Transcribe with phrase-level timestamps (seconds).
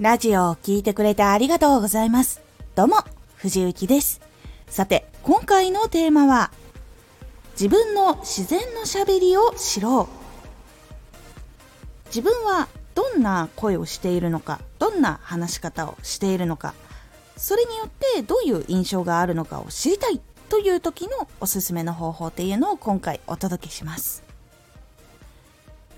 [0.00, 2.40] ラジオを聴いてくれてありがとうございます。
[2.74, 3.04] どうも、
[3.36, 4.22] 藤幸です。
[4.66, 6.50] さて、今回のテーマは、
[7.52, 12.06] 自分の自然のしゃべりを知ろう。
[12.06, 16.72] 自分はどんな声をしているのか、どんな話し方をしているのか、
[17.36, 24.29] それによってどういう印象があるのかを知りたいという時のおすすめの方法っていうのを今回お届けします。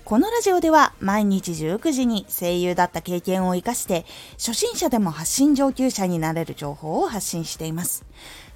[0.05, 8.03] このラジオでは毎日19時に声優だった経験を活かして初心者でも発信上級者になれる情報を発信しています。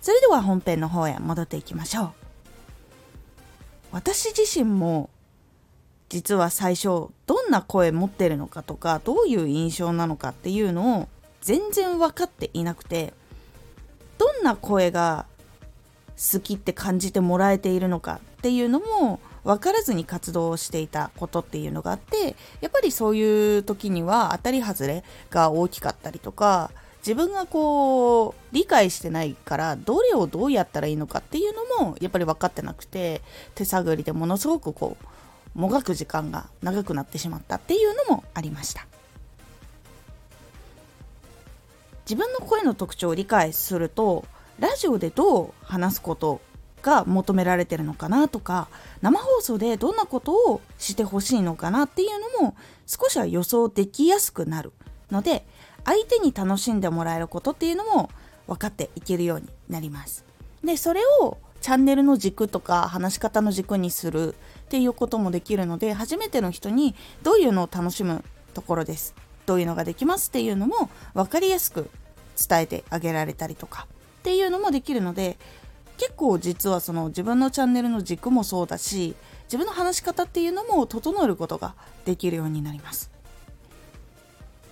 [0.01, 2.11] それでは本編の方へ戻っていきましょう。
[3.93, 5.09] 私自身も
[6.09, 11.07] 実は最初どんな声持ってるのかとかどういう印象なのかっていうのを
[11.39, 13.13] 全然分かっていなくて
[14.17, 15.25] どんな声が
[16.17, 33.21] 好きって感じてもらえているのかっていうのも分からずに活動していたことっていうのがあってやっぱりそういう時には当たり外れが大きかったりとか自分がこう理解してないからどれをどうやったらいいのかっていうのもやっぱり分かってなくて
[33.55, 34.97] 手探りでものすごくこ
[35.55, 38.85] うもがく時間が長くなってしまったっていうのもありました。
[42.07, 44.23] 自分の声の特徴を理解すると
[44.59, 46.39] ラジオでどう話すこと
[46.81, 48.67] が求められてるのかなとか
[49.01, 54.71] 生放送でどんなことをしてほしいのかなっていうのも少しは予想できやすくなる
[55.11, 55.45] ので
[55.85, 58.09] 相手に楽しんでもらえることっていうのも
[58.47, 60.25] 分かっていけるようになります。
[60.63, 69.15] でそれをチャンネルの軸とか話し方の軸にするっていうこともできるので初めての人にどういうのを楽しむところです
[69.45, 71.89] どういうのができますっていうのも分かりやすく
[72.47, 73.87] 伝えてあげられたりとか
[74.19, 75.37] っていうのもできるので
[75.97, 79.15] 結構実はその自分のチャンネルの軸もそうだし
[79.45, 83.11] 自分の話し方っていうのも整えることができるようになります。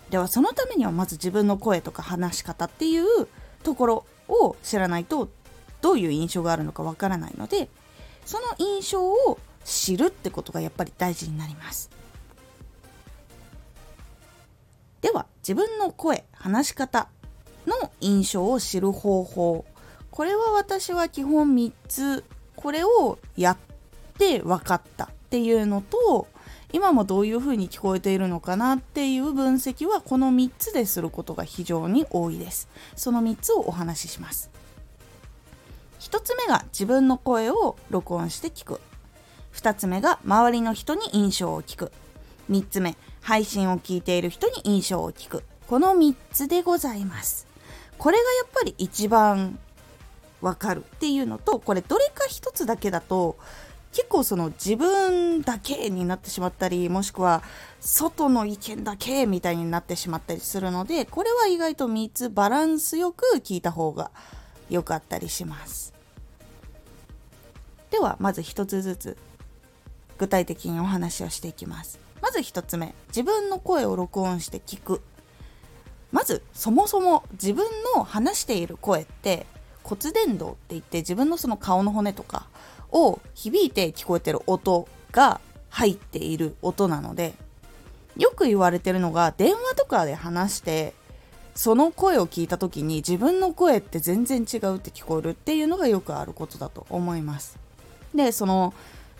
[0.09, 3.27] ではそのためにはまず自分の声とか話し方っていう
[3.63, 5.29] ところを知らないと
[5.81, 7.69] どういう印象があるのかわからないので
[8.25, 11.89] その印象を知るってことがやっぱり大事になります。
[15.01, 17.09] では自分の声話し方
[17.67, 19.65] の印象を知る方法
[20.15, 22.23] これは私は基本3つ
[22.55, 23.57] これをやっ
[24.17, 26.29] て分かったっていうのと
[26.71, 32.69] 今もどういうふうに聞こえているのかなっていう分析はこの3つですることが非常に多いです。
[32.95, 34.49] その3つをお話しします。
[35.99, 38.79] 1つ目が自分の声を録音して聞く。
[39.53, 41.91] 2つ目が周りの人に印象を聞く。
[42.49, 45.43] 3つ目配信を聞いている人に印象を聞く。
[45.67, 47.47] この3つでございます。
[47.97, 49.59] これがやっぱり一番
[50.45, 53.35] わかるっていうのとこれどれか一つだけだと
[53.91, 57.41] 結構その自分だけになってしまったりもしくは
[57.79, 64.11] 外の意見だけみたいになってしまったりするのでこれは意外と3つバランスよく聞いた方が
[64.69, 65.93] 良かったりします。
[67.89, 69.17] ではまず1つずつ
[70.19, 71.97] 具体的にお話をしていきます。
[72.21, 75.01] まず1つ目自分の声を録音して聞く。
[76.11, 79.47] まずそもそも自分の話している声って
[79.85, 82.47] 骨伝導って言って自分のその顔の骨とか
[82.91, 87.33] を響いて聞こえてる音が入っている音なので
[88.17, 90.93] よく言われてるのが電話とかで話して
[91.53, 97.57] その声を聞いた時に自分の声って全然違うって聞こえるっていうのがよくあることだと思います。
[98.13, 98.73] でその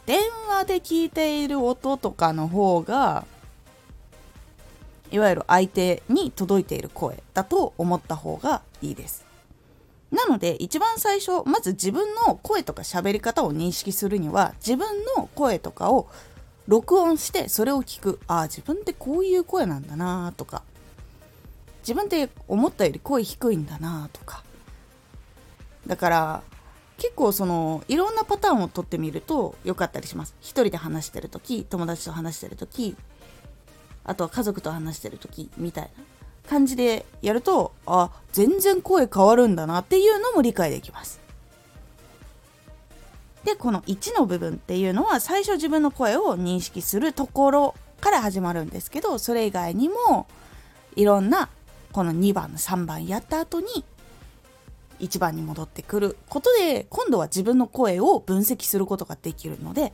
[0.06, 3.26] 電話で聞いている音とかの方が
[5.12, 9.25] いわゆる相手に届いている声だと思った方がいいです。
[10.12, 16.08] なので一番最初まず自分の声とか喋り方を認識するには自分の声とかを
[16.68, 18.20] 録音してそれを聞く。
[18.28, 20.64] ああ自分ってこういう声なんだなとか。
[21.82, 24.44] 自分って思ったより声低いんだなとか。
[25.86, 26.42] だから
[26.98, 30.34] 結構そのいろんなパターンをとってみると良かったりします。
[30.40, 32.96] 一人で話してる時友達と話してる時
[34.04, 36.04] あとは家族と話してる時みたいな。
[36.46, 41.20] 感じでやるとあ全然声変わるんだなっていうのも理解できます。
[43.44, 50.28] でこの1の部分っていうのは最初自分の声を認識するところから始まるんですけどそれ以外にも
[50.96, 51.50] いろんな
[51.92, 53.68] この2番3番やった後に
[55.00, 59.94] 1番に戻ってくることで今度は自分の声を分析することができるので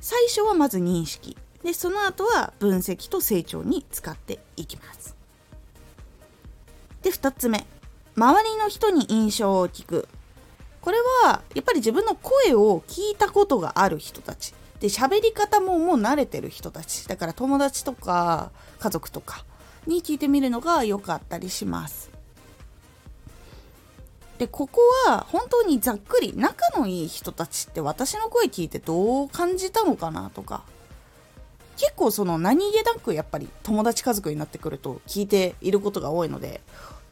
[0.00, 5.16] 最初はまず認識でその後は分析と成長に使っていきます。
[7.02, 7.66] で2つ目。
[8.16, 10.08] 周りの人に印象を聞く。
[10.80, 14.54] これはやっぱり自分の声を聞いたことがある人たち。
[14.80, 17.06] で喋り方ももう慣れてる人たち。
[17.08, 19.44] だから友達とか家族とか
[19.86, 22.10] に聞いてみるのが良かったりします。
[24.38, 30.62] でここは本当にざっくり仲のいい人たちって私の声聞いてどう感じたのかなとか
[31.76, 36.60] 結構その何気なくやっぱり友達家族になってくると聞いていることが多いので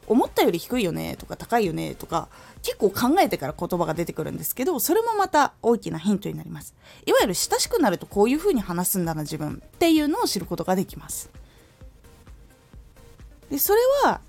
[0.07, 2.27] 思ったより低いよねとか高いよねとか
[2.61, 6.75] 結構考えてから言葉が出てくるんですけどそれもまた大きなヒントになります。
[7.05, 11.29] いわゆる親しくなるとこういう風に話すんだな自分っていうのを知ることができます。
[13.49, 14.21] でそれは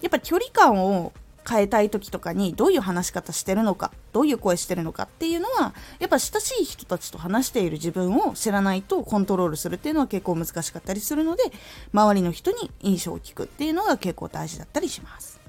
[0.00, 1.12] やっぱ距離感を
[1.48, 11.42] 変えたい時とかにどういう話し方してるのかどういう声してるのかっていうのはやっぱ親しい人たちと話している自分を知らないとコントロールするっていうのは結構難しかったりするので
[11.92, 15.40] 周りの人に印象を聞くっていうのが結構大事だったりします。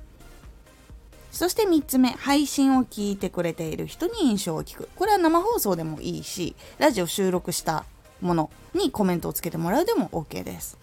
[1.31, 4.87] そして3つ目配信を聞いてくれている人に印象を聞く。
[4.95, 7.83] これは生放送でもいいしラジオ収録した
[8.21, 10.77] ものにコメントをつけてもらうでも OK です。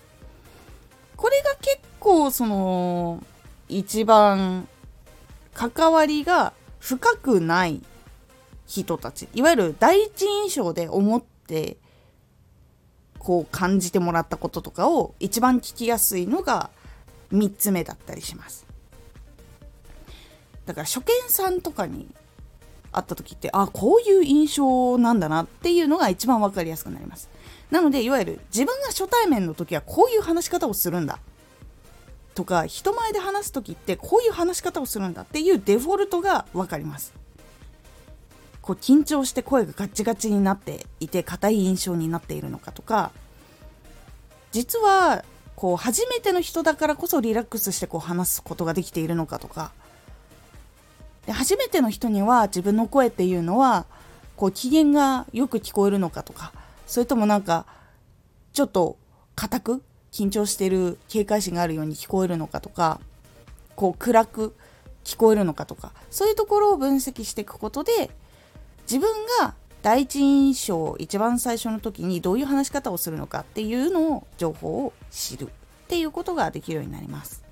[1.16, 3.22] これが結構その
[3.68, 4.68] 一番
[5.70, 7.82] 関わりが深くない
[8.66, 11.76] 人たちいわゆる第一印象で思って
[13.18, 16.70] こう感じてもらったこととかを一番聞きやすいのが
[17.32, 18.66] 3つ目だったりします。
[20.66, 22.08] だから初見さんとかに
[22.90, 27.28] 会った時ってあこういう印象なんだなっていうのが一番分かりやすくなります。
[27.70, 31.20] なのでいわゆる自分が初対面の時はこういう話し方をするんだ。
[32.34, 37.12] とか人前で話す時ってこういう話し方をするんだっていうデフォルトが分かります。
[38.60, 43.10] こう緊張して声がガチガチになっていて硬い印象になっているのかとか。
[44.52, 45.24] 実は
[45.56, 49.72] こう初めての人だからこそリラックスしてこう話すことができているのかとか。
[51.26, 53.86] で初めての人には自分の声っていうのは
[54.36, 56.52] こう機嫌がよく聞こえるのかとか。
[56.86, 57.66] それともなんか
[58.52, 58.96] ちょっと
[59.34, 59.82] 硬く
[60.12, 63.00] 緊張してる警戒心があるように聞こえるのかとか
[63.74, 64.54] こう暗く
[65.04, 68.10] 聞こえるのかとかそういうところを分析していくことで
[68.82, 69.10] 自分
[69.40, 75.48] が第一印象一番最初の時にどういう話し方をするのかっていうのを情報を知るっ
[75.88, 77.42] ていうことができるようになります。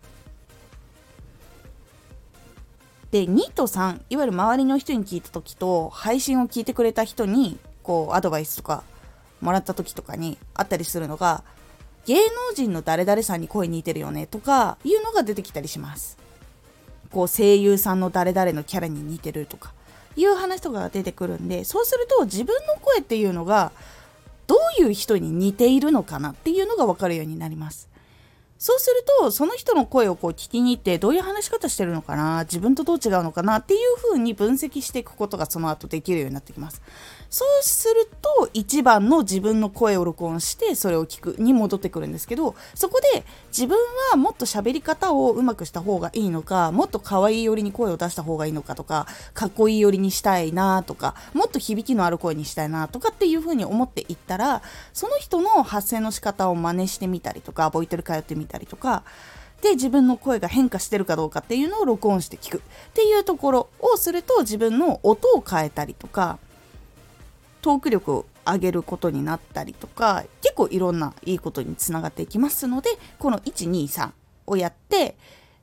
[3.10, 8.84] で2と3いわゆる周りの人に聞いた時と配信を聞いてくれた人にこうアドバイスとか
[9.40, 11.42] もらった時とかにあったりするのが
[12.10, 12.22] 芸能
[12.56, 16.18] 人の誰々さんに声似てるよねとかいうのが出てきたりします。
[17.12, 19.72] こう声優さんの誰々のキャラに似てるとか
[20.16, 23.70] いう話とかが出てくるんでそうすると自分の声っていうのが
[24.48, 27.88] どういう人に似ているのかなっていうのが分かるようになります。
[28.60, 36.82] そうするとその人の声をこう聞きに行ってどういう話し方してるのかな自分とどう違うのかなっていう風に分析していくことがその後できるようになってきます。
[37.30, 43.78] そうすると1番の自分の声を録音してそれを聞くに戻ってくるんですけどそこで自分
[44.10, 54.62] はもっと喋り方をうまくした方がいいのかもっと可愛い寄りに声を出した方がいいのかとかかっこいい寄りにしたいなとかもっと響きのある声にしたいなとかっていう風に思っていったら
[54.92, 59.04] その人の発声の仕方を真似してみたりとかボイトル通ってみたりたりとか
[59.62, 62.58] で自分の声が変化してるかどうかっていうのを録音して聞く。
[62.58, 62.60] っ
[62.94, 66.38] ていうところをすると自分の音を変えたりとか
[67.62, 74.10] トーク力を上げることになったりとか結構いろんないいことにつながっていきますのでこの123
[74.46, 75.16] をやって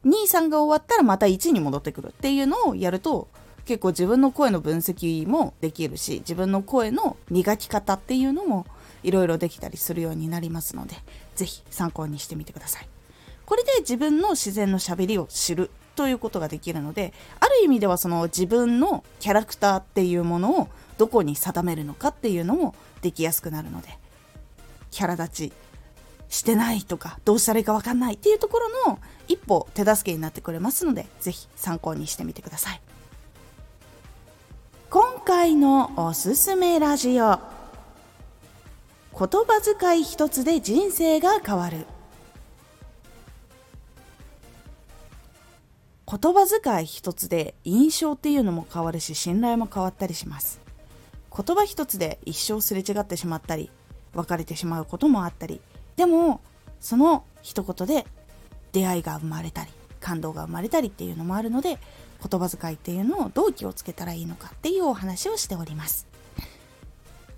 [0.06, 3.27] 23が終わったらまた1に戻ってくるっていうのをやると
[3.65, 8.65] 結構自分の声の分析もできるし自分の声の磨き方っていうのも
[9.03, 10.96] いろいろできたりするようになりますので
[11.38, 12.89] 是非参考にしてみてください。
[13.46, 20.67] これで自分の自然のしゃべりを知るということができるのである意味ではその自分のキャラクターっていうものを
[20.98, 23.98] どこに定めるのかっていうのもできやすくなるので
[24.91, 25.53] キャラ立ち
[26.29, 32.82] してないとかどうしたらいいか分かんないっていうところの一歩手助けになってくれますので是非参考にしてみてください
[34.89, 37.39] 今回のおすすめラジオ
[39.19, 41.88] 言葉遣い一つで人生が変わる。
[46.05, 50.62] 言葉遣い一つで印象っていうのも変わるし信頼も変わったりします。
[51.36, 53.71] 言葉一つで一生すれ違ってしまったり
[54.13, 55.62] 別れてしまうこともあったり。
[55.95, 56.39] でも
[56.79, 58.05] その一言で
[58.71, 61.79] 出会いが生まれたり感動が生まれたりっていうのもあるので
[62.24, 66.07] 言葉遣いっていうのをどう気をつけたらいいのかっていうお話をしております。